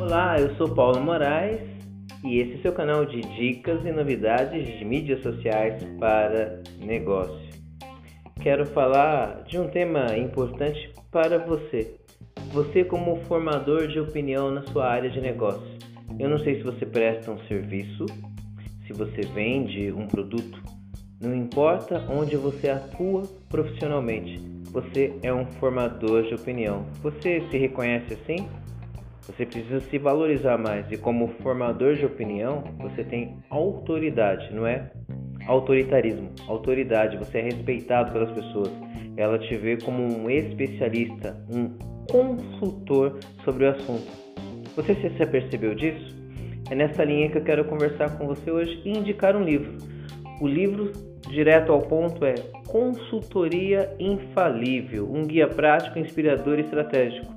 [0.00, 1.60] Olá, eu sou Paulo Moraes
[2.24, 7.52] e esse é o seu canal de dicas e novidades de mídias sociais para negócio.
[8.40, 11.94] Quero falar de um tema importante para você.
[12.52, 15.78] Você como formador de opinião na sua área de negócio.
[16.18, 18.06] Eu não sei se você presta um serviço,
[18.86, 20.60] se você vende um produto,
[21.20, 24.40] não importa onde você atua profissionalmente,
[24.72, 26.86] você é um formador de opinião.
[27.02, 28.48] Você se reconhece assim?
[29.20, 34.90] Você precisa se valorizar mais e como formador de opinião, você tem autoridade, não é?
[35.46, 38.70] Autoritarismo, autoridade, você é respeitado pelas pessoas.
[39.16, 41.68] Ela te vê como um especialista, um
[42.10, 44.10] consultor sobre o assunto.
[44.74, 46.16] Você se percebeu disso?
[46.70, 49.76] É nessa linha que eu quero conversar com você hoje e indicar um livro.
[50.40, 50.90] O livro
[51.28, 52.34] direto ao ponto é
[52.66, 57.32] Consultoria Infalível, um guia prático, inspirador e estratégico.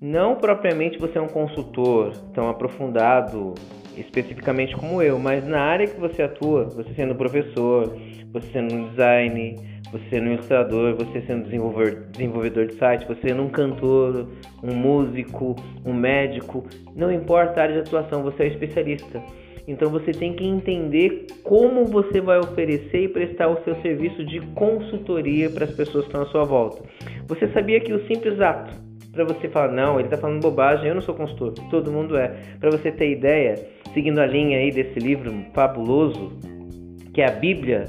[0.00, 3.54] Não propriamente você é um consultor tão aprofundado
[3.96, 7.94] especificamente como eu, mas na área que você atua, você sendo professor,
[8.32, 9.56] você sendo um design,
[9.92, 14.28] você sendo ilustrador, você sendo desenvolvedor de site, você sendo um cantor,
[14.62, 19.22] um músico, um médico, não importa a área de atuação, você é especialista.
[19.70, 24.40] Então você tem que entender como você vai oferecer e prestar o seu serviço de
[24.54, 26.82] consultoria para as pessoas que estão à sua volta.
[27.28, 30.94] Você sabia que o simples ato para você falar, não, ele está falando bobagem, eu
[30.94, 32.28] não sou consultor, todo mundo é.
[32.58, 33.54] Para você ter ideia,
[33.92, 36.32] seguindo a linha aí desse livro fabuloso,
[37.12, 37.84] que é a Bíblia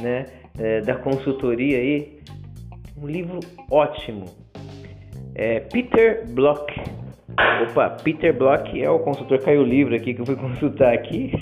[0.00, 0.26] né,
[0.58, 2.18] é, da consultoria aí,
[3.00, 3.38] um livro
[3.70, 4.24] ótimo.
[5.34, 6.72] É Peter Block.
[7.62, 11.32] Opa, Peter Block é o consultor, caiu o livro aqui que eu fui consultar aqui.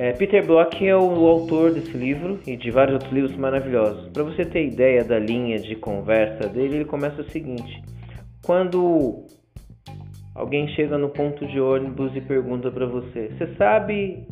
[0.00, 4.08] É, Peter Block é o autor desse livro e de vários outros livros maravilhosos.
[4.10, 7.82] Para você ter ideia da linha de conversa dele, ele começa o seguinte:
[8.46, 9.26] quando
[10.36, 14.24] alguém chega no ponto de ônibus e pergunta para você, você sabe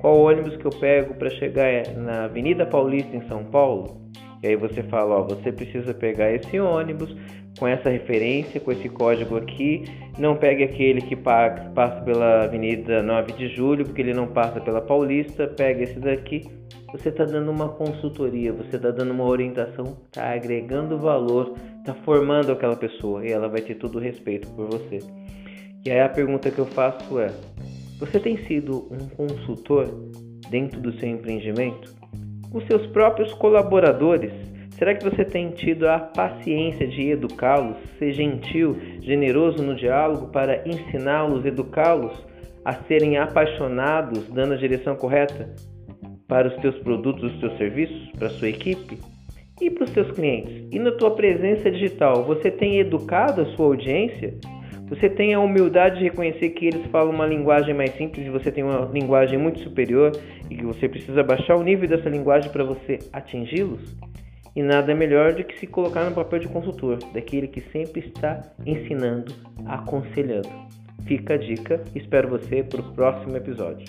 [0.00, 4.01] qual ônibus que eu pego para chegar na Avenida Paulista em São Paulo?
[4.42, 7.14] E aí você fala, ó, você precisa pegar esse ônibus
[7.58, 9.84] com essa referência, com esse código aqui.
[10.18, 14.80] Não pegue aquele que passa pela Avenida 9 de Julho, porque ele não passa pela
[14.80, 15.46] Paulista.
[15.46, 16.42] Pegue esse daqui.
[16.92, 22.52] Você está dando uma consultoria, você está dando uma orientação, está agregando valor, está formando
[22.52, 24.98] aquela pessoa e ela vai ter todo o respeito por você.
[25.86, 27.32] E aí a pergunta que eu faço é:
[27.98, 29.86] você tem sido um consultor
[30.50, 32.01] dentro do seu empreendimento?
[32.52, 34.32] Os seus próprios colaboradores?
[34.78, 40.66] Será que você tem tido a paciência de educá-los, ser gentil, generoso no diálogo para
[40.66, 42.12] ensiná-los, educá-los
[42.64, 45.54] a serem apaixonados, dando a direção correta
[46.26, 48.98] para os teus produtos, os teus serviços, para a sua equipe
[49.60, 50.66] e para os seus clientes?
[50.72, 54.34] E na tua presença digital, você tem educado a sua audiência?
[54.92, 58.52] Você tem a humildade de reconhecer que eles falam uma linguagem mais simples e você
[58.52, 60.12] tem uma linguagem muito superior
[60.50, 63.96] e que você precisa baixar o nível dessa linguagem para você atingi-los?
[64.54, 68.42] E nada melhor do que se colocar no papel de consultor, daquele que sempre está
[68.66, 69.32] ensinando,
[69.64, 70.50] aconselhando.
[71.06, 73.86] Fica a dica, espero você para o próximo episódio.